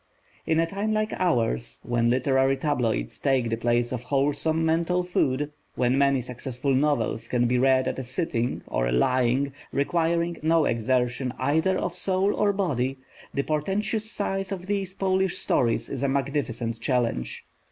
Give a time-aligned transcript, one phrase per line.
[0.47, 5.51] In a time like ours, when literary tabloids take the place of wholesome mental food,
[5.75, 10.65] when many successful novels can be read at a sitting or a lying requiring no
[10.65, 12.97] exertion either of soul or body
[13.35, 17.45] the portentous size of these Polish stories is a magnificent challenge.